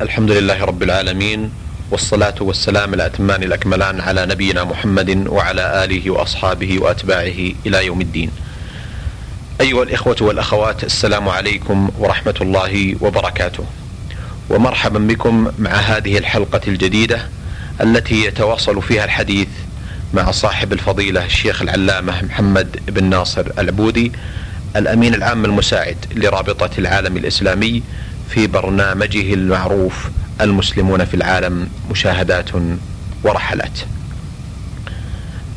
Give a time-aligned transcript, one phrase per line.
[0.00, 1.50] الحمد لله رب العالمين
[1.90, 8.30] والصلاة والسلام الأتمان الأكملان على نبينا محمد وعلى آله وأصحابه وأتباعه إلى يوم الدين.
[9.60, 13.64] أيها الإخوة والأخوات السلام عليكم ورحمة الله وبركاته.
[14.50, 17.28] ومرحبا بكم مع هذه الحلقة الجديدة
[17.80, 19.48] التي يتواصل فيها الحديث
[20.14, 24.12] مع صاحب الفضيلة الشيخ العلامة محمد بن ناصر العبودي
[24.76, 27.82] الأمين العام المساعد لرابطة العالم الإسلامي
[28.28, 30.10] في برنامجه المعروف
[30.40, 32.50] المسلمون في العالم مشاهدات
[33.24, 33.78] ورحلات.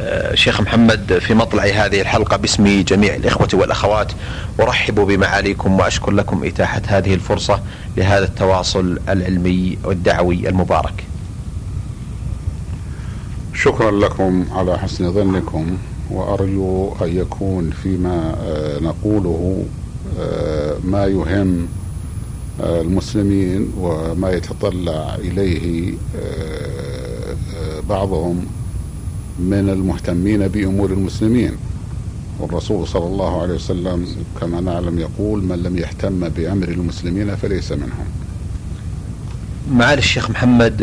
[0.01, 4.11] آه، شيخ محمد في مطلع هذه الحلقة باسم جميع الإخوة والأخوات
[4.59, 7.61] أرحب بمعاليكم وأشكر لكم إتاحة هذه الفرصة
[7.97, 11.03] لهذا التواصل العلمي والدعوي المبارك
[13.53, 15.77] شكرا لكم على حسن ظنكم
[16.11, 19.65] وأرجو أن يكون فيما آه، نقوله
[20.19, 21.67] آه، ما يهم
[22.59, 28.45] المسلمين وما يتطلع إليه آه، آه، بعضهم
[29.39, 31.51] من المهتمين بأمور المسلمين
[32.39, 34.07] والرسول صلى الله عليه وسلم
[34.41, 38.07] كما نعلم يقول من لم يهتم بأمر المسلمين فليس منهم.
[39.71, 40.75] معالي الشيخ محمد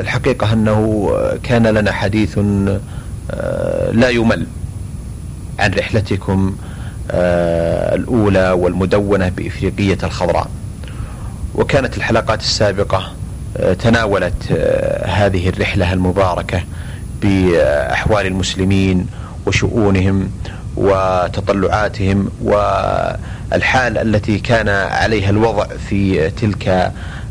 [0.00, 1.10] الحقيقة أنه
[1.42, 2.38] كان لنا حديث
[3.30, 4.46] آه، لا يمل
[5.58, 6.56] عن رحلتكم
[7.94, 10.50] الأولى والمدونة بإفريقية الخضراء.
[11.60, 13.12] وكانت الحلقات السابقة
[13.56, 16.62] آه، تناولت آه، هذه الرحلة المباركة
[17.22, 19.06] بأحوال المسلمين
[19.46, 20.30] وشؤونهم
[20.76, 26.68] وتطلعاتهم والحال التي كان عليها الوضع في تلك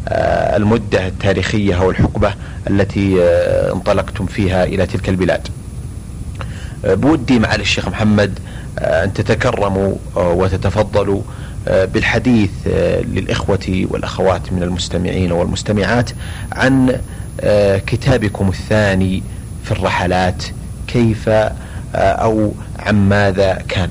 [0.08, 2.34] آه، المدة التاريخية أو الحقبة
[2.70, 3.24] التي
[3.74, 5.48] انطلقتم فيها إلى تلك البلاد.
[6.84, 8.40] بودي معالي الشيخ محمد
[8.80, 11.22] أن تتكرموا وتتفضلوا
[11.70, 16.10] بالحديث آه، للإخوة والأخوات من المستمعين والمستمعات
[16.52, 17.00] عن
[17.42, 19.24] آه، كتابكم الثاني
[19.64, 20.44] في الرحلات
[20.88, 21.30] كيف
[21.96, 23.90] أو عن ماذا كان؟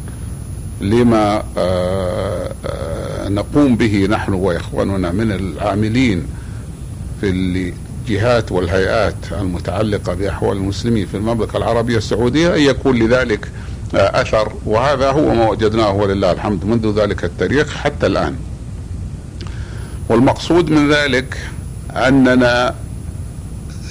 [0.80, 6.26] لما آه، آه، نقوم به نحن وإخواننا من العاملين
[7.20, 7.28] في
[8.08, 13.48] الجهات والهيئات المتعلقة بأحوال المسلمين في المملكة العربية السعودية أن يكون لذلك
[13.94, 14.52] أثر.
[14.66, 18.36] وهذا هو ما وجدناه ولله الحمد منذ ذلك التاريخ حتى الآن.
[20.08, 21.38] والمقصود من ذلك
[21.90, 22.74] أننا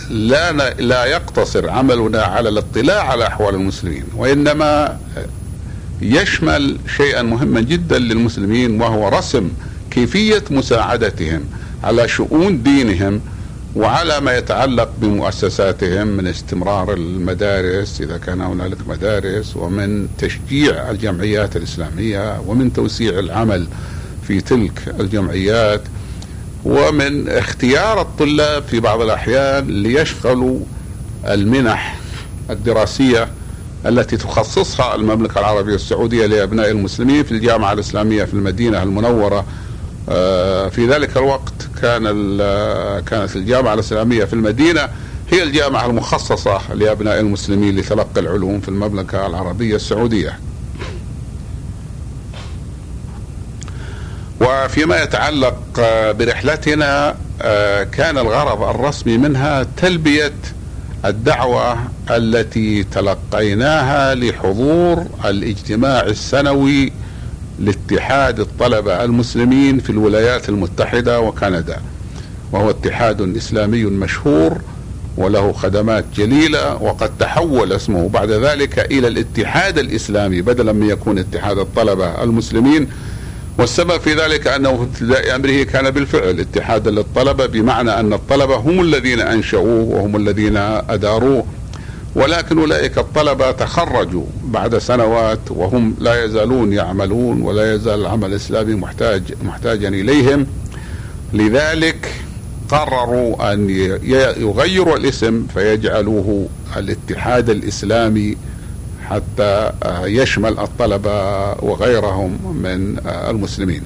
[0.09, 4.97] لا لا يقتصر عملنا على الاطلاع على أحوال المسلمين وإنما
[6.01, 9.51] يشمل شيئا مهما جدا للمسلمين وهو رسم
[9.91, 11.43] كيفية مساعدتهم
[11.83, 13.21] على شؤون دينهم
[13.75, 22.41] وعلى ما يتعلق بمؤسساتهم من استمرار المدارس إذا كان هنالك مدارس ومن تشجيع الجمعيات الإسلامية
[22.47, 23.67] ومن توسيع العمل
[24.27, 25.81] في تلك الجمعيات.
[26.65, 30.59] ومن اختيار الطلاب في بعض الأحيان ليشغلوا
[31.25, 31.97] المنح
[32.49, 33.27] الدراسية
[33.85, 39.45] التي تخصصها المملكة العربية السعودية لأبناء المسلمين في الجامعة الإسلامية في المدينة المنورة.
[40.09, 42.03] آه، في ذلك الوقت كان
[43.05, 44.89] كانت الجامعة الإسلامية في المدينة
[45.31, 50.39] هي الجامعة المخصصة لأبناء المسلمين لتلقي العلوم في المملكة العربية السعودية.
[54.43, 55.55] وفيما يتعلق
[56.19, 57.15] برحلتنا
[57.91, 60.33] كان الغرض الرسمي منها تلبية
[61.05, 61.77] الدعوة
[62.09, 66.91] التي تلقيناها لحضور الاجتماع السنوي
[67.59, 71.77] لاتحاد الطلبة المسلمين في الولايات المتحدة وكندا.
[72.51, 74.61] وهو اتحاد إسلامي مشهور
[75.17, 81.57] وله خدمات جليلة وقد تحول اسمه بعد ذلك إلى الاتحاد الإسلامي بدلا من يكون اتحاد
[81.57, 82.87] الطلبة المسلمين
[83.57, 88.81] والسبب في ذلك أنه في ابتداء أمره كان بالفعل اتحادا للطلبة بمعنى أن الطلبة هم
[88.81, 91.45] الذين أنشأوه وهم الذين أداروه.
[92.15, 99.21] ولكن أولئك الطلبة تخرجوا بعد سنوات وهم لا يزالون يعملون ولا يزال العمل الإسلامي محتاج
[99.43, 100.47] محتاجا إليهم.
[101.33, 102.13] لذلك
[102.69, 103.69] قرروا أن
[104.39, 106.47] يغيروا الاسم فيجعلوه
[106.77, 108.37] الاتحاد الإسلامي
[109.13, 109.71] حتى
[110.03, 113.81] يشمل الطلبة وغيرهم من المسلمين.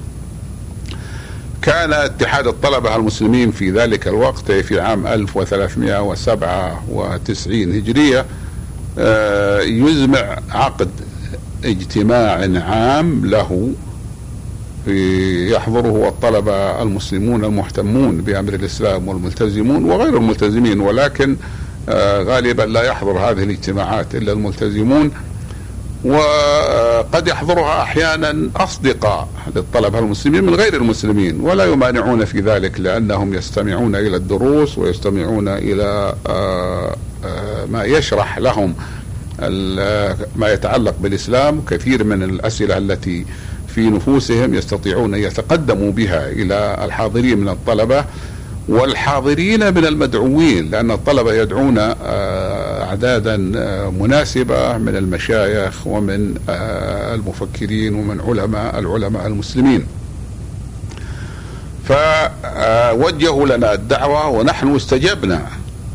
[1.62, 8.26] كان اتحاد الطلبة المسلمين في ذلك الوقت في عام 1397 هجرية
[8.98, 10.88] آه، يزمع عقد
[11.64, 13.72] اجتماع عام له
[15.52, 21.36] يحضره الطلبة المسلمون المهتمون بأمر الإسلام والملتزمون وغير الملتزمين ولكن آه،
[22.22, 25.10] غالبا لا يحضر هذه الاجتماعات إلا الملتزمون
[26.04, 33.96] وقد يحضرها أحيانا أصدقاء للطلبة المسلمين من غير المسلمين ولا يمانعون في ذلك لأنهم يستمعون
[33.96, 38.74] إلى الدروس ويستمعون إلى آه، آه، ما يشرح لهم
[40.36, 41.60] ما يتعلق بالإسلام.
[41.70, 43.24] كثير من الأسئلة التي
[43.74, 48.04] في نفوسهم يستطيعون أن يتقدموا بها إلى الحاضرين من الطلبة.
[48.68, 57.94] والحاضرين من المدعوين لأن الطلبة يدعون آه، أعدادا آه، مناسبة من المشايخ ومن آه، المفكرين
[57.94, 59.86] ومن علماء العلماء المسلمين.
[61.84, 65.46] فوجهوا لنا الدعوة ونحن استجبنا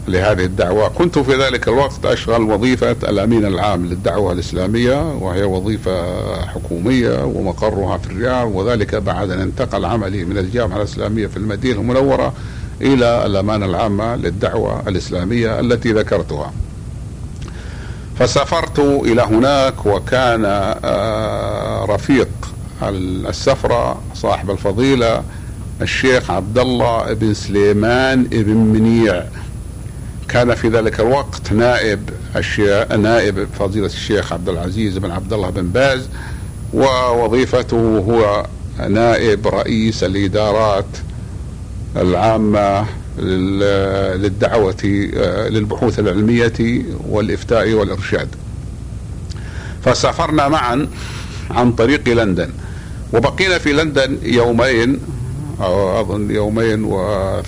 [0.08, 0.90] لهذه الدعوة.
[0.90, 8.08] كنت في ذلك الوقت أشغل وظيفة الأمين العام للدعوة الإسلامية وهي وظيفة حكومية ومقرها في
[8.08, 12.34] الرياض وذلك بعد أن انتقل عملي من الجامعة الإسلامية في المدينة المنورة
[12.82, 16.54] إلى الأمانة العامة للدعوة الإسلامية التي ذكرتها.
[18.20, 22.30] فسافرت إلى هناك وكان آه، رفيق
[23.30, 25.24] السفرة صاحب الفضيلة
[25.82, 29.24] الشيخ عبد الله بن سليمان بن منيع.
[30.28, 32.10] كان في ذلك الوقت نائب
[32.98, 36.08] نائب فضيلة الشيخ عبد العزيز بن عبد الله بن باز
[36.74, 38.46] ووظيفته هو
[38.90, 40.86] نائب رئيس الإدارات
[41.98, 42.86] العامة
[43.20, 48.28] للدعوة آه، للبحوث العلمية والإفتاء والإرشاد.
[49.86, 50.88] فسافرنا معا
[51.52, 52.50] عن طريق لندن
[53.14, 55.00] وبقينا في لندن يومين
[55.62, 56.84] أو أظن يومين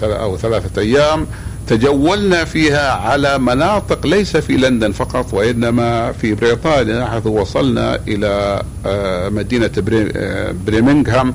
[0.02, 1.28] أو ثلاثة أيام
[1.68, 9.30] تجولنا فيها على مناطق ليس في لندن فقط وإنما في بريطانيا حيث وصلنا إلى آه،
[9.30, 9.72] مدينة
[10.16, 11.34] آه، بريمنغهام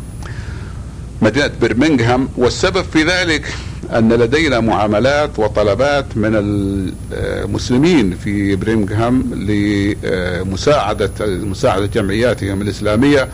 [1.23, 3.55] مدينة برمنغهام والسبب في ذلك
[3.97, 6.31] أن لدينا معاملات وطلبات من
[7.13, 13.29] المسلمين في برمنغهام لمساعدة مساعدة جمعياتهم الإسلامية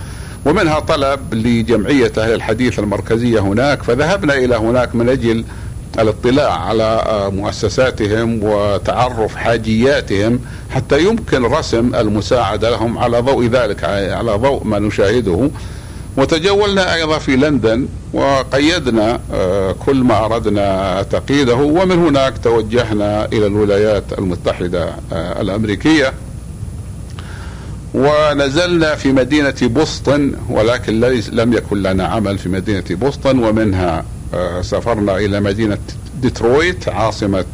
[0.44, 5.44] ومنها طلب لجمعية أهل الحديث المركزية هناك فذهبنا إلى هناك من أجل
[5.98, 7.02] الاطلاع على
[7.34, 10.40] مؤسساتهم وتعرف حاجياتهم
[10.70, 15.50] حتى يمكن رسم المساعدة لهم على ضوء ذلك على ضوء ما نشاهده.
[16.16, 24.04] وتجولنا أيضا في لندن وقيدنا آه، كل ما أردنا تقييده ومن هناك توجهنا إلى الولايات
[24.18, 26.12] المتحدة آه، الأمريكية.
[27.94, 31.00] ونزلنا في مدينة بوسطن ولكن
[31.32, 34.04] لم يكن لنا عمل في مدينة بوسطن ومنها
[34.34, 35.78] آه، سافرنا إلى مدينة
[36.20, 37.44] ديترويت عاصمة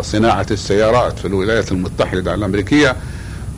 [0.00, 2.96] صناعة السيارات في الولايات المتحدة الأمريكية.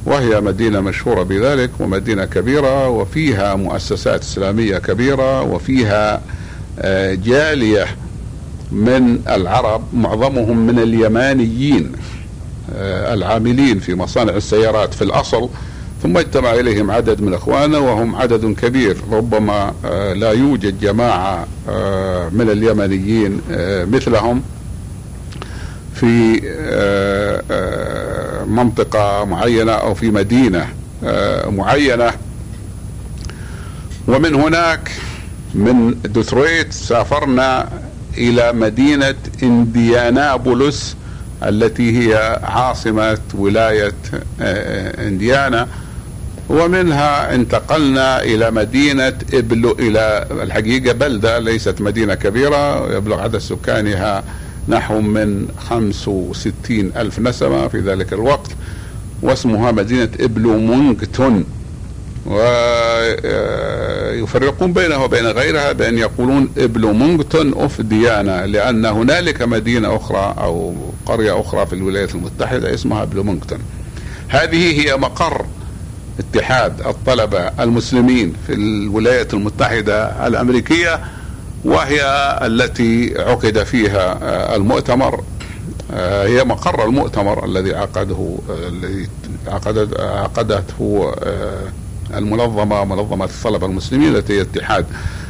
[0.08, 6.22] وهي مدينة مشهورة بذلك ومدينة كبيرة وفيها مؤسسات إسلامية كبيرة وفيها
[6.78, 7.86] آه، جالية
[8.72, 11.92] من العرب معظمهم من اليمانيين
[12.74, 15.48] آه، العاملين في مصانع السيارات في الأصل.
[16.02, 18.96] ثم اجتمع إليهم عدد من إخواننا وهم عدد كبير.
[19.12, 21.46] ربما آه، لا يوجد جماعة
[22.32, 23.40] من اليمنيين
[23.92, 24.42] مثلهم
[25.94, 26.40] في
[28.47, 30.66] منطقة معينة أو في مدينة
[31.04, 32.11] آه، معينة.
[34.09, 34.90] ومن هناك
[35.54, 37.68] من دوترويت سافرنا
[38.18, 40.97] إلى مدينة انديانابولس
[41.42, 43.92] التي هي عاصمة ولاية
[45.07, 45.68] إنديانا.
[46.49, 54.25] ومنها انتقلنا إلى مدينة إبلو إلى الحقيقة بلدة ليست مدينة كبيرة يبلغ عدد سكانها
[54.68, 58.50] نحو من 65 ألف نسمة في ذلك الوقت
[59.22, 61.44] واسمها مدينة إبلو مونغتون.
[64.16, 70.75] ويفرقون بينها وبين غيرها بأن يقولون إبلو مونغتون أوف ديانا لأن هنالك مدينة أخرى أو
[71.06, 73.58] قرية أخرى في الولايات المتحدة اسمها إبلو مونغتون.
[74.28, 75.46] هذه هي مقر
[76.18, 81.00] اتحاد الطلبة المسلمين في الولايات المتحدة الأمريكية
[81.64, 82.02] وهي
[82.42, 85.24] التي عقد فيها المؤتمر
[86.24, 89.08] هي مقر المؤتمر الذي عقده الذي
[89.46, 91.14] عقدت عقدته
[92.14, 94.86] المنظمة منظمة الطلبة المسلمين التي هي اتحاد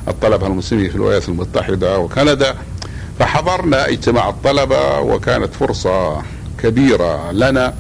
[0.09, 2.55] الطلبة المسلمين في الولايات المتحدة وكندا.
[3.19, 6.23] فحضرنا اجتماع الطلبة وكانت فرصة
[6.63, 7.75] كبيرة لنا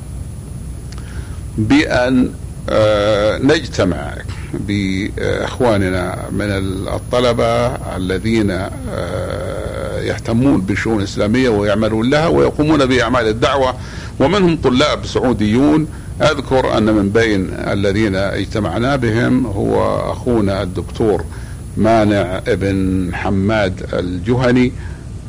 [1.59, 2.31] بأن
[3.43, 4.15] نجتمع
[4.55, 6.51] بإخواننا من
[6.89, 8.51] الطلبة الذين
[9.99, 13.75] يهتمون بالشؤون الاسلاميه ويعملون لها ويقومون بأعمال الدعوة
[14.21, 15.89] ومنهم طلاب سعوديون.
[16.23, 21.25] أذكر أن من بين الذين اجتمعنا بهم هو أخونا الدكتور
[21.77, 24.73] مانع ابن حماد الجهني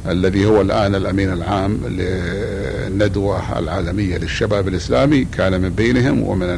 [0.07, 5.27] الذي هو الآن الأمين العام للندوه العالمية للشباب الإسلامي.
[5.38, 6.49] كان من بينهم ومن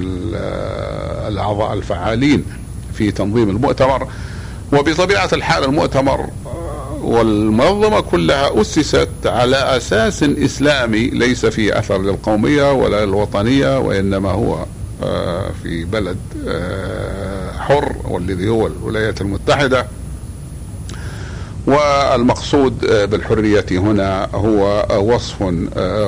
[1.32, 2.44] الأعضاء الفعالين
[2.94, 4.08] في تنظيم المؤتمر
[4.74, 6.28] وبطبيعة الحال المؤتمر
[7.02, 14.66] والمنظمة كلها أسست على أساس إسلامي ليس في أثر للقومية ولا للوطنية وإنما هو
[15.64, 16.18] في بلد
[17.60, 19.86] حر والذي هو الولايات المتحدة.
[21.68, 25.42] والمقصود بالحرية هنا هو وصف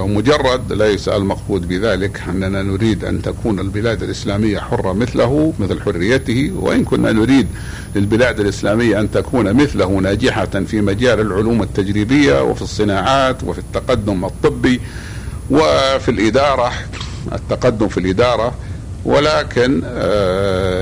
[0.07, 6.83] مجرد ليس المقصود بذلك أننا نريد أن تكون البلاد الإسلامية حرة مثله مثل حريته وإن
[6.83, 7.47] كنا نريد
[7.95, 14.81] للبلاد الإسلامية أن تكون مثله ناجحة في مجال العلوم التجريبية وفي الصناعات وفي التقدم الطبي
[15.51, 16.71] وفي الإدارة
[17.33, 18.53] التقدم في الإدارة
[19.05, 19.79] ولكن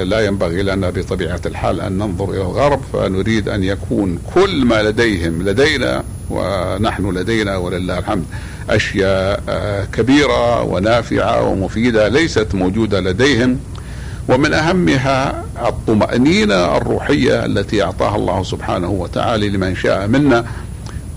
[0.09, 5.43] لا ينبغي لنا بطبيعة الحال أن ننظر إلى الغرب فنريد أن يكون كل ما لديهم
[5.43, 8.23] لدينا ونحن لدينا ولله الحمد
[8.69, 9.43] أشياء
[9.93, 13.59] كبيرة ونافعة ومفيدة ليست موجودة لديهم.
[14.29, 20.45] ومن أهمها الطمأنينة الروحية التي أعطاها الله سبحانه وتعالى لمن شاء منا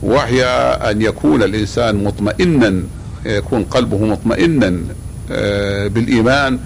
[0.03, 0.45] وهي
[0.91, 2.83] أن يكون الإنسان مطمئنا
[3.27, 4.77] يكون قلبه مطمئنا
[5.89, 6.59] بالإيمان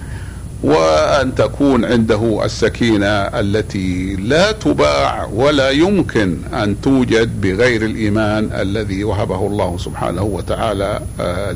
[0.63, 9.47] وأن تكون عنده السكينة التي لا تباع ولا يمكن أن توجد بغير الإيمان الذي وهبه
[9.47, 11.01] الله سبحانه وتعالى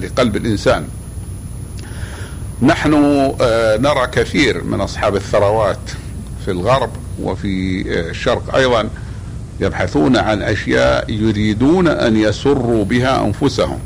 [0.02, 0.84] لقلب الإنسان.
[2.62, 2.92] نحن
[3.80, 5.90] نرى كثير من أصحاب الثروات
[6.46, 6.90] في الغرب
[7.22, 8.90] وفي الشرق أيضا
[9.60, 13.80] يبحثون عن أشياء يريدون أن يسروا بها أنفسهم.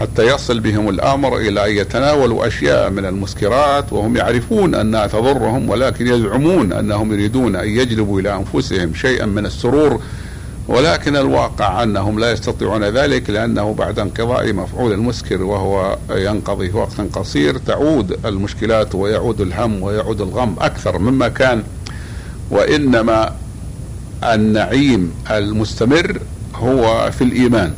[0.00, 6.06] حتى يصل بهم الأمر إلى أن يتناولوا أشياء من المسكرات وهم يعرفون أنها تضرهم ولكن
[6.06, 10.00] يزعمون أنهم يريدون أن يجلبوا إلى أنفسهم شيئا من السرور
[10.68, 17.00] ولكن الواقع أنهم لا يستطيعون ذلك لأنه بعد انقضاء مفعول المسكر وهو ينقضي في وقت
[17.12, 21.62] قصير تعود المشكلات ويعود الهم ويعود الغم أكثر مما كان
[22.50, 23.32] وإنما
[24.24, 26.18] النعيم المستمر
[26.54, 27.72] هو في الإيمان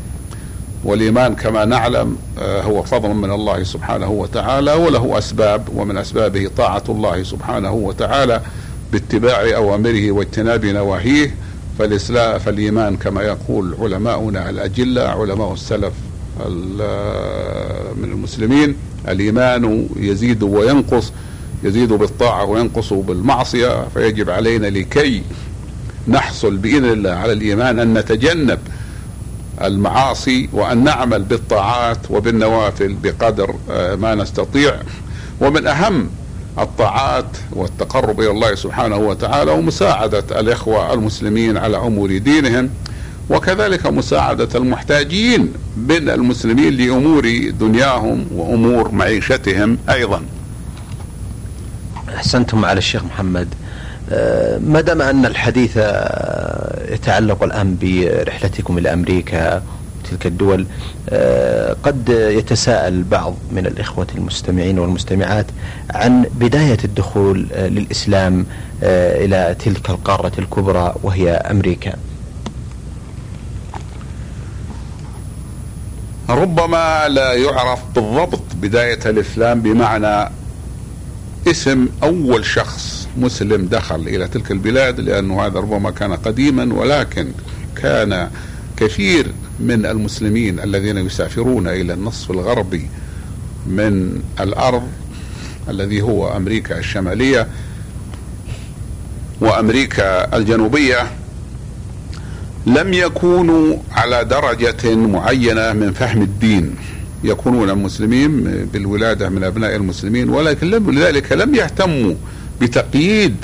[0.84, 7.22] والإيمان كما نعلم هو فضل من الله سبحانه وتعالى وله أسباب ومن أسبابه طاعة الله
[7.22, 8.40] سبحانه وتعالى
[8.92, 11.34] باتباع أوامره واجتناب نواهيه.
[11.78, 15.92] فالاسلام فالإيمان كما يقول علماؤنا الأجلة علماء السلف
[17.96, 18.76] من المسلمين
[19.08, 21.12] الإيمان يزيد وينقص
[21.62, 23.88] يزيد بالطاعة وينقص بالمعصية.
[23.94, 25.22] فيجب علينا لكي
[26.08, 28.58] نحصل بإذن الله على الإيمان أن نتجنب
[29.62, 33.54] المعاصي وأن نعمل بالطاعات وبالنوافل بقدر
[33.96, 34.76] ما نستطيع
[35.40, 36.10] ومن أهم
[36.58, 42.70] الطاعات والتقرب إلى الله سبحانه وتعالى ومساعده الإخوة المسلمين على أمور دينهم
[43.30, 50.22] وكذلك مساعدة المحتاجين من المسلمين لأمور دنياهم وأمور معيشتهم أيضا.
[52.16, 53.48] أحسنتم على الشيخ محمد.
[54.60, 55.76] ما دام أن الحديث
[56.92, 59.62] يتعلق الآن برحلتكم إلى أمريكا
[60.10, 60.66] تلك الدول
[61.08, 65.46] آه، قد يتساءل بعض من الإخوة المستمعين والمستمعات
[65.90, 68.46] عن بداية الدخول للإسلام
[68.82, 71.92] إلى تلك القارة الكبرى وهي أمريكا.
[76.28, 80.30] ربما لا يعرف بالضبط بداية الإسلام بمعنى
[81.48, 87.28] اسم أول شخص مسلم دخل إلى تلك البلاد لأنه هذا ربما كان قديما ولكن
[87.76, 88.30] كان
[88.76, 89.26] كثير
[89.60, 92.88] من المسلمين الذين يسافرون إلى النصف الغربي
[93.66, 94.88] من الأرض
[95.68, 97.48] الذي هو أمريكا الشمالية
[99.40, 101.10] وأمريكا الجنوبية
[102.66, 106.74] لم يكونوا على درجة معينة من فهم الدين.
[107.24, 108.42] يكونون مسلمين
[108.72, 112.14] بالولادة من أبناء المسلمين ولكن لذلك لم يهتموا
[112.60, 113.36] بتقييد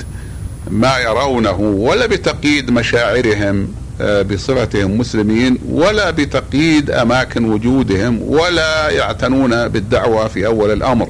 [0.71, 3.67] ما يرونه ولا بتقييد مشاعرهم
[4.01, 11.09] آه، بصفتهم مسلمين ولا بتقييد أماكن وجودهم ولا يعتنون بالدعوة في أول الأمر.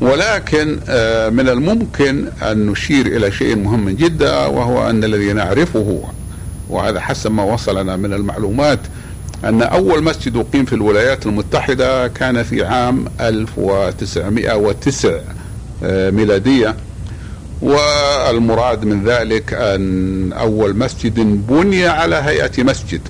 [0.00, 6.02] ولكن آه، من الممكن أن نشير إلى شيء مهم جدا وهو أن الذي نعرفه
[6.68, 8.78] وهذا حسب ما وصلنا من المعلومات
[9.44, 15.20] أن أول مسجد أقيم في الولايات المتحدة كان في عام 1909
[15.84, 16.76] آه، ميلادية.
[17.62, 23.00] والمراد من ذلك أن أول مسجد بني على هيئة مسجد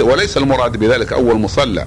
[0.00, 1.84] وليس المراد بذلك أول مصلى.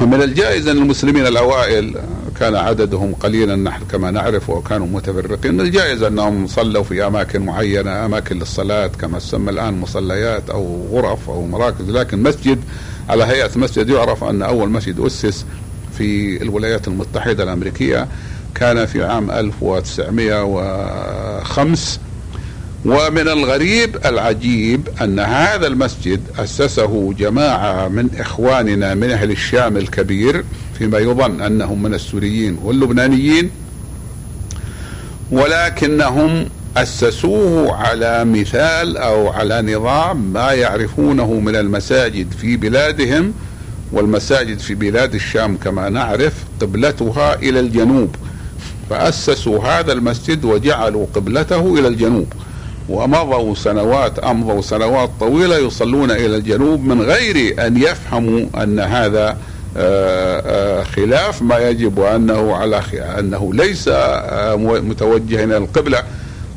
[0.00, 1.94] ومن الجائز أن المسلمين الأوائل
[2.42, 5.60] كان عددهم قليلا نحن كما نعرف وكانوا متفرقين.
[5.60, 11.46] الجائز أنهم صلوا في أماكن معينة أماكن للصلاة كما تسمى الآن مصليات أو غرف أو
[11.46, 11.90] مراكز.
[11.90, 12.58] لكن مسجد
[13.08, 15.44] على هيئة مسجد يعرف أن أول مسجد أسس
[15.98, 18.08] في الولايات المتحدة الأمريكية
[18.54, 21.98] كان في عام 1905
[22.84, 30.44] ومن الغريب العجيب أن هذا المسجد أسسه جماعة من إخواننا من أهل الشام الكبير
[30.78, 33.50] فيما يظن أنهم من السوريين واللبنانيين
[35.30, 43.32] ولكنهم أسسوه على مثال أو على نظام ما يعرفونه من المساجد في بلادهم
[43.92, 48.16] والمساجد في بلاد الشام كما نعرف قبلتها إلى الجنوب.
[48.90, 52.32] فأسسوا هذا المسجد وجعلوا قبلته إلى الجنوب.
[52.88, 59.36] ومضوا سنوات أمضوا سنوات طويلة يصلون إلى الجنوب من غير أن يفهموا أن هذا
[59.76, 60.42] آه،
[60.80, 61.42] آه، خلاف.
[61.42, 62.82] ما يجب وأنه على
[63.18, 66.02] أنه ليس آه، متوجها إلى القبلة.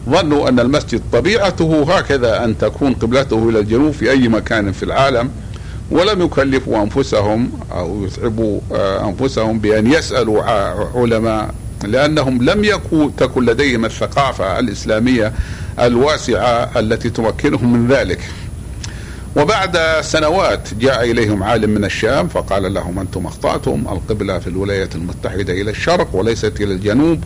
[0.09, 5.29] ظنوا أن المسجد طبيعته هكذا أن تكون قبلته إلى الجنوب في أي مكان في العالم.
[5.91, 8.59] ولم يكلفوا أنفسهم أو يتعبوا
[9.09, 10.43] أنفسهم بأن يسألوا
[10.95, 15.33] علماء لأنهم لم يكن تكن لديهم الثقافة الإسلامية
[15.79, 18.19] الواسعة التي تمكنهم من ذلك.
[19.35, 25.53] وبعد سنوات جاء إليهم عالم من الشام فقال لهم أنتم أخطأتم القبلة في الولايات المتحدة
[25.53, 27.23] إلى الشرق وليست إلى الجنوب.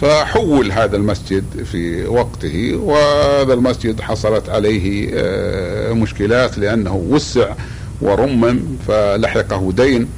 [0.00, 7.54] فحول هذا المسجد في وقته وهذا المسجد حصلت عليه آه، مشكلات لأنه وسع
[8.00, 10.08] ورمم فلحقه دين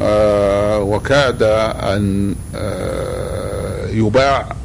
[0.00, 4.56] آه، وكاد أن آه، يباع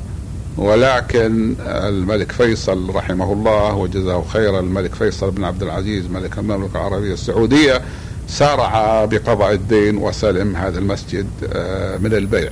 [0.57, 7.13] ولكن الملك فيصل رحمه الله وجزاه خيرا الملك فيصل بن عبد العزيز ملك المملكة العربية
[7.13, 7.81] السعودية
[8.27, 12.49] سارع بقضاء الدين وسلم هذا المسجد آه، من البيع.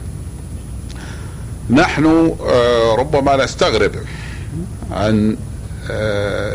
[1.70, 2.36] نحن
[2.98, 3.92] ربما نستغرب
[4.92, 5.38] أن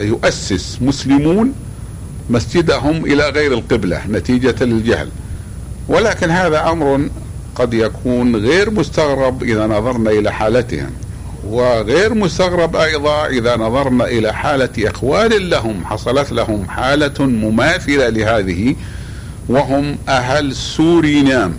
[0.00, 1.52] يؤسس مسلمون
[2.30, 5.08] مسجدهم إلى غير القبلة نتيجة للجهل.
[5.88, 7.08] ولكن هذا أمر
[7.54, 10.90] قد يكون غير مستغرب إذا نظرنا إلى حالتهم.
[11.46, 18.76] وغير مستغرب أيضا إذا نظرنا إلى حالة إخوان لهم حصلت لهم حالة مماثلة لهذه
[19.48, 21.54] وهم أهل سورينام.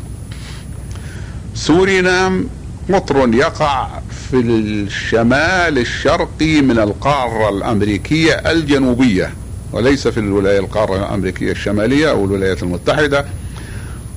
[1.56, 2.47] سورينام
[2.93, 3.88] قطر يقع
[4.32, 9.34] في الشمال الشرقي من القارة الأمريكية الجنوبية
[9.71, 13.26] وليس في الولاية القارة الأمريكية الشمالية أو الولايات المتحدة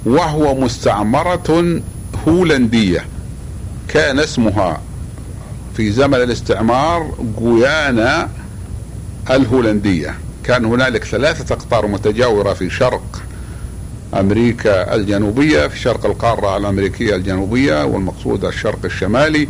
[0.06, 1.80] وهو مستعمرة
[2.28, 3.04] هولندية
[3.88, 4.80] كان اسمها
[5.76, 8.28] في زمن الاستعمار غويانا
[9.30, 10.14] الهولندية.
[10.44, 13.22] كان هنالك ثلاثة أقطار متجاورة في شرق
[14.14, 19.48] أمريكا الجنوبية في شرق القارة الأمريكية الجنوبية والمقصود الشرق الشمالي.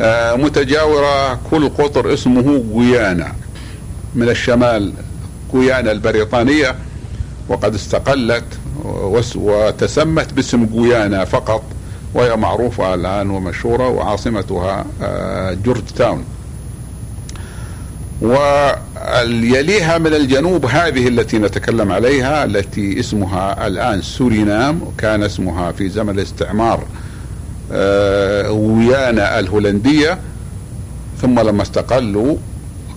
[0.00, 3.32] آه، متجاورة كل قطر اسمه غويانا.
[4.14, 4.92] من الشمال
[5.54, 6.74] غويانا البريطانية
[7.48, 8.44] وقد استقلت
[9.34, 11.62] وتسمت باسم غويانا فقط.
[12.16, 16.24] وهي معروفة الآن ومشهورة وعاصمتها آه، جورج تاون
[19.26, 26.10] يليها من الجنوب هذه التي نتكلم عليها التي اسمها الآن سورينام وكان اسمها في زمن
[26.18, 26.84] الاستعمار
[27.72, 30.18] آه، غيانا الهولندية.
[31.22, 32.36] ثم لما استقلوا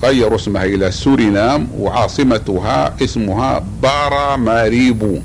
[0.04, 5.18] غيروا اسمها إلى سورينام وعاصمتها اسمها بارا ماريبو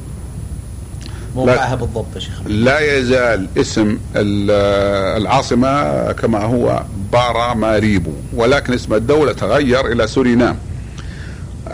[1.34, 2.34] موقعها بالضبط يا شيخ.
[2.46, 10.56] لا يزال اسم العاصمة كما هو بارا ماريبو ولكن اسم الدولة تغير إلى سورينام.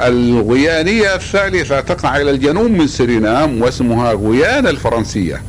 [0.01, 5.42] الغيانا الثالثة تقع إلى الجنوب من سورينام واسمها غيانا الفرنسية.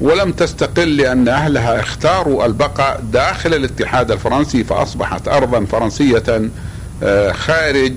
[0.00, 6.50] ولم تستقل لأن أهلها اختاروا البقاء داخل الاتحاد الفرنسي فأصبحت أرضا فرنسية
[7.02, 7.94] آه، خارج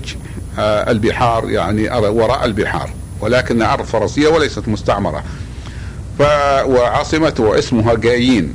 [0.58, 2.90] آه، البحار يعني وراء البحار.
[3.20, 5.24] ولكنها أرض فرنسية وليست مستعمرة.
[6.18, 6.22] ف
[6.66, 8.54] وعاصمته اسمها جايين.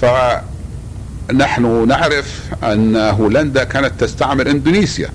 [0.00, 5.10] فنحن نعرف أن هولندا كانت تستعمر إندونيسيا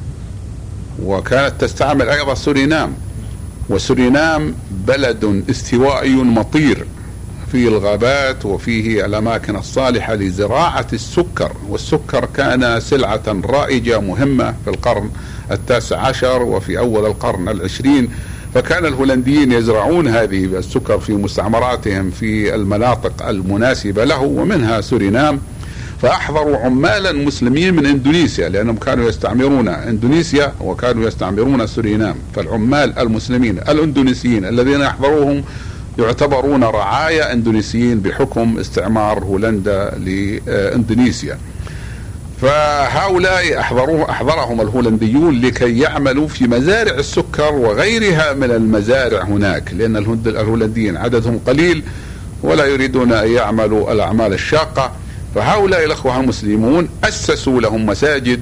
[1.04, 2.94] وكانت تستعمل أيضا سورينام.
[3.70, 6.86] وسورينام بلد استوائي مطير
[7.52, 11.52] فيه الغابات وفيه الأماكن الصالحة لزراعة السكر.
[11.70, 15.10] والسكر كان سلعة رائجة مهمة في القرن
[15.52, 18.10] التاسع عشر وفي أول القرن العشرين
[18.54, 25.40] فكان الهولنديين يزرعون هذه السكر في مستعمراتهم في المناطق المناسبة له ومنها سورينام
[26.02, 34.46] فأحضروا عمالا مسلمين من إندونيسيا لأنهم كانوا يستعمرون إندونيسيا وكانوا يستعمرون سورينام فالعمال المسلمين الإندونيسيين
[34.46, 35.44] الذين يحضروهم
[36.00, 41.38] يعتبرون رعايا إندونيسيين بحكم استعمار هولندا لإندونيسيا.
[42.42, 50.98] فهؤلاء احضروه أحضرهم الهولنديون لكي يعملوا في مزارع السكر وغيرها من المزارع هناك لأن الهولنديين
[50.98, 51.84] عددهم قليل
[52.44, 54.92] ولا يريدون أن يعملوا الأعمال الشاقة.
[55.36, 58.42] فهؤلاء الأخوة المسلمون أسسوا لهم مساجد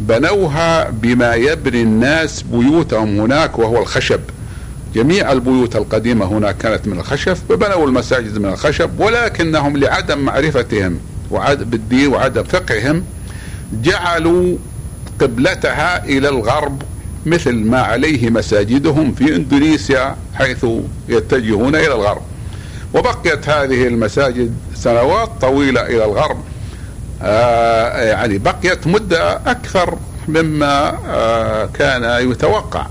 [0.00, 4.20] بنوها بما يبني الناس بيوتهم هناك وهو الخشب.
[4.94, 10.98] جميع البيوت القديمة هناك كانت من الخشب فبنوا المساجد من الخشب ولكنهم لعدم معرفتهم.
[11.64, 13.04] بالدين وعدم فقههم
[13.72, 14.56] جعلوا
[15.20, 16.82] قبلتها إلى الغرب
[17.26, 20.66] مثل ما عليه مساجدهم في إندونيسيا حيث
[21.08, 22.22] يتجهون إلى الغرب.
[22.94, 26.38] وبقيت هذه المساجد سنوات طويلة إلى الغرب.
[27.22, 32.86] آه يعني بقيت مدة أكثر مما آه كان يتوقع.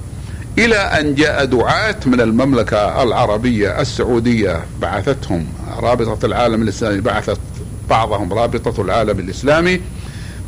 [0.58, 7.40] إلى أن جاء دعاة من المملكة العربية السعودية بعثتهم رابطة العالم الإسلامي بعثت
[7.92, 9.82] بعضهم رابطة العالم الإسلامي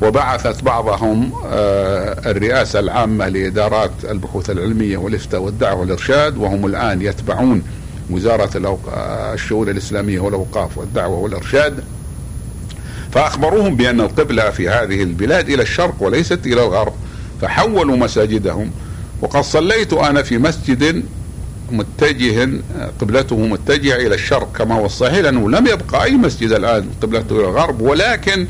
[0.02, 7.64] وبعثت بعضهم آه، الرئاسة العامة لإدارات البحوث العلمية والإفتاء والدعوة والإرشاد وهم الآن يتبعون
[8.10, 8.80] وزارة
[9.34, 11.84] الشؤون الإسلامية والأوقاف والدعوة والإرشاد.
[13.12, 16.94] فأخبروهم بأن القبلة في هذه البلاد إلى الشرق وليست إلى الغرب
[17.42, 18.72] فحولوا مساجدهم.
[19.22, 21.04] وقد صليت أنا في مسجد
[21.74, 22.50] متجه
[23.02, 27.46] قبلته متجهة إلى الشرق كما هو الصحيح لأنه لم يبقى أي مسجد الآن قبلته إلى
[27.46, 28.48] الغرب ولكن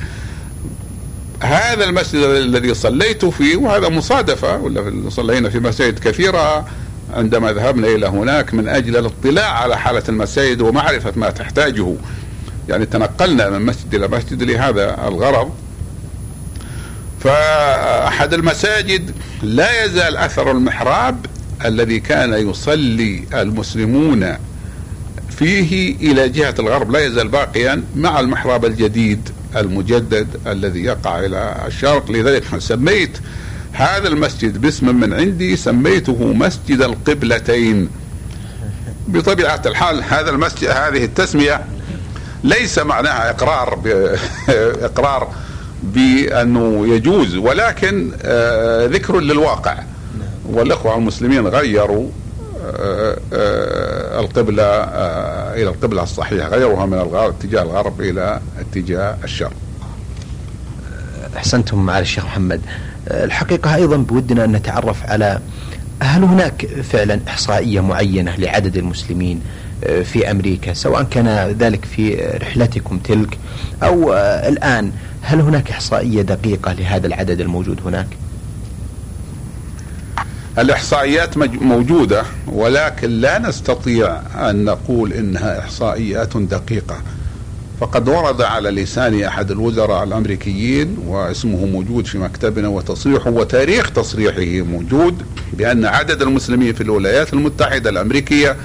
[1.40, 6.68] هذا المسجد الذي صليت فيه وهذا مصادفة ولا صلينا في مساجد كثيرة
[7.14, 11.96] عندما ذهبنا إلى هناك من أجل الاطلاع على حالة المساجد ومعرفة ما تحتاجه.
[12.70, 15.52] يعني تنقلنا من مسجد إلى مسجد لهذا الغرض.
[17.20, 19.12] فأحد المساجد
[19.44, 21.26] لا يزال أثر المحراب
[21.66, 24.36] الذي كان يصلي المسلمون
[25.38, 32.12] فيه إلى جهة الغرب لا يزال باقيا مع المحراب الجديد المجدد الذي يقع إلى الشرق.
[32.12, 33.18] لذلك سميت
[33.72, 37.90] هذا المسجد باسم من عندي سميته مسجد القبلتين.
[39.08, 41.66] بطبيعة الحال هذا المسجد هذه التسمية
[42.44, 43.80] ليس معناها إقرار
[44.90, 45.32] إقرار
[45.84, 49.78] بأنه يجوز ولكن آه ذكر للواقع.
[50.54, 52.10] والإخوة المسلمين غيروا
[52.66, 59.54] آه آه القبلة آه، إلى القبلة الصحيحة غيروها من الغرب اتجاه الغرب إلى اتجاه الشرق.
[61.38, 62.62] أحسنتم معالي الشيخ محمد.
[63.08, 65.40] الحقيقة أيضا بودنا أن نتعرف على
[66.02, 69.42] هل هناك فعلا إحصائية معينة لعدد المسلمين
[70.04, 73.38] في أمريكا سواء كان ذلك في رحلتكم تلك
[73.84, 74.14] أو
[74.48, 78.08] الآن هل هناك إحصائية دقيقة لهذا العدد الموجود هناك؟
[80.60, 86.98] الإحصائيات موجودة ولكن لا نستطيع أن نقول إنها إحصائيات دقيقة.
[87.80, 95.22] فقد ورد على لسان أحد الوزراء الأمريكيين واسمه موجود في مكتبنا وتصريحه وتاريخ تصريحه موجود
[95.54, 98.56] بأن عدد المسلمين في الولايات المتحدة الأمريكية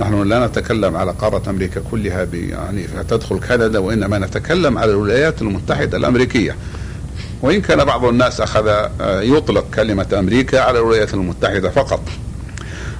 [0.00, 5.96] نحن لا نتكلم على قارة أمريكا كلها يعني تدخل كندا وإنما نتكلم على الولايات المتحدة
[5.96, 6.56] الأمريكية.
[7.42, 12.02] وإن كان بعض الناس أخذ آه، يطلق كلمة أمريكا على الولايات المتحدة فقط.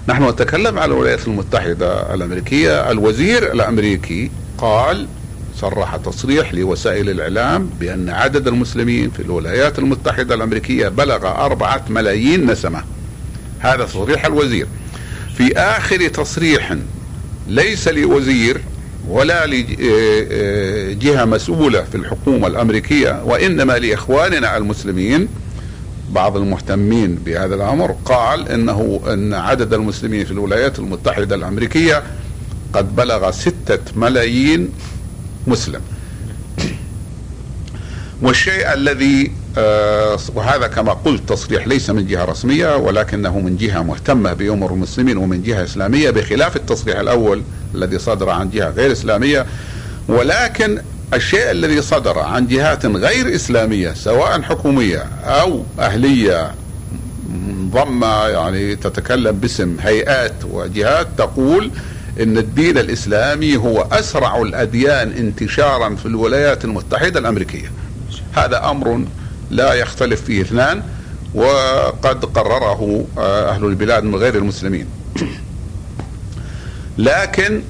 [0.09, 2.91] نحن نتكلم على الولايات المتحدة الأمريكية.
[2.91, 5.07] الوزير الأمريكي قال
[5.57, 12.85] صرح تصريح لوسائل الإعلام بأن عدد المسلمين في الولايات المتحدة الأمريكية بلغ أربعة ملايين نسمة.
[13.59, 14.67] هذا تصريح الوزير.
[15.37, 16.75] في آخر تصريح
[17.49, 18.61] ليس لوزير
[19.11, 25.29] ولا لجهة مسؤولة في الحكومة الأمريكية وإنما لإخواننا المسلمين.
[26.13, 32.03] بعض المهتمين بهذا الأمر قال إنه أن عدد المسلمين في الولايات المتحدة الأمريكية
[32.73, 34.69] قد بلغ ستة ملايين
[35.47, 35.81] مسلم.
[38.23, 39.33] والشيء الذي
[40.35, 45.43] وهذا كما قلت تصريح ليس من جهة رسمية ولكنه من جهة مهتمة بأمور المسلمين ومن
[45.43, 47.43] جهة إسلامية بخلاف التصريح الأول
[47.75, 49.47] الذي صدر عن جهة غير إسلامية
[50.09, 50.79] ولكن
[51.15, 56.55] الشيء الذي صدر عن جهات غير إسلامية سواء حكومية أو أهلية
[57.29, 61.71] منظمة يعني تتكلم باسم هيئات وجهات تقول
[62.21, 67.73] إن الدين الإسلامي هو أسرع الأديان انتشارا في الولايات المتحدة الأمريكية.
[68.33, 69.05] هذا أمر
[69.51, 70.83] لا يختلف فيه اثنان
[71.35, 74.87] وقد قرره آه، أهل البلاد من غير المسلمين.
[76.99, 77.63] لكن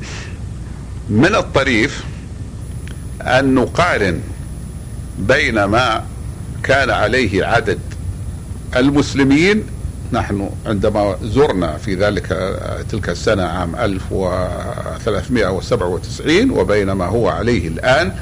[1.08, 2.04] من الطريف
[3.22, 4.20] أن نقارن
[5.18, 6.04] بين ما
[6.62, 7.78] كان عليه عدد
[8.76, 9.64] المسلمين
[10.12, 12.26] نحن عندما زرنا في ذلك
[12.90, 18.12] تلك السنة عام 1397 وبين ما هو عليه الآن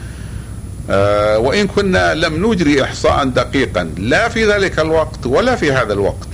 [0.90, 6.28] آه، وإن كنا لم نجري إحصاء دقيقا لا في ذلك الوقت ولا في هذا الوقت.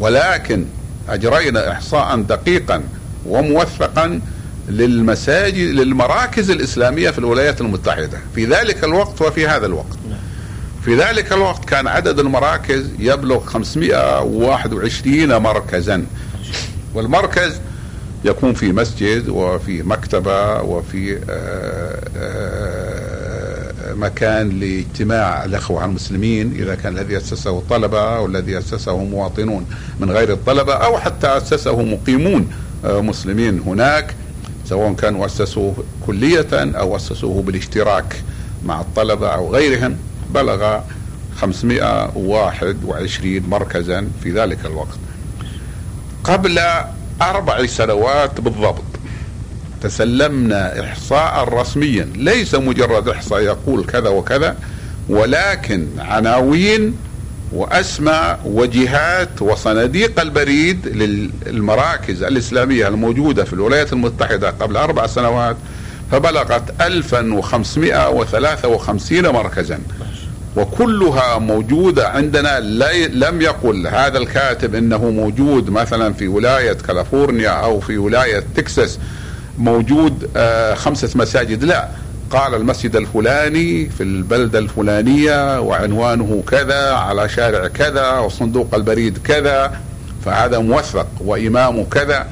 [0.00, 0.64] ولكن
[1.08, 2.82] أجرينا إحصاء دقيقا
[3.26, 4.20] وموثقا
[4.68, 8.18] للمساجد للمراكز الإسلامية في الولايات المتحدة.
[8.34, 9.98] في ذلك الوقت وفي هذا الوقت.
[10.84, 16.04] في ذلك الوقت كان عدد المراكز يبلغ 521 مركزا.
[16.94, 17.60] والمركز
[18.24, 22.87] يكون في مسجد وفي مكتبة وفي آه، آه،
[23.98, 29.66] مكان لاجتماع الأخوة المسلمين إذا كان الذي أسسه الطلبة أو الذي أسسه مواطنون
[30.00, 32.50] من غير الطلبة أو حتى أسسه مقيمون
[32.84, 34.14] آه، مسلمين هناك
[34.64, 38.22] سواء كانوا أسسوه كلية أو أسسوه بالاشتراك
[38.64, 39.96] مع الطلبة أو غيرهم
[40.34, 40.80] بلغ
[41.36, 44.98] 521 مركزا في ذلك الوقت.
[46.24, 46.60] قبل
[47.22, 48.87] أربع سنوات بالضبط
[49.82, 52.08] تسلمنا إحصاء رسميا.
[52.16, 54.56] ليس مجرد إحصاء يقول كذا وكذا
[55.08, 56.96] ولكن عناوين
[57.52, 60.86] وأسماء وجهات وصناديق البريد
[61.46, 65.56] للمراكز الإسلامية الموجودة في الولايات المتحدة قبل أربع سنوات
[66.12, 69.78] فبلغت 1553 مركزا.
[70.56, 72.60] وكلها موجودة عندنا.
[73.08, 78.98] لم يقل هذا الكاتب إنه موجود مثلا في ولاية كاليفورنيا أو في ولاية تكساس.
[79.58, 81.64] موجود آه، خمسة مساجد.
[81.64, 81.88] لا
[82.30, 89.80] قال المسجد الفلاني في البلدة الفلانية وعنوانه كذا على شارع كذا وصندوق البريد كذا
[90.24, 92.26] فهذا موثق وإمامه كذا.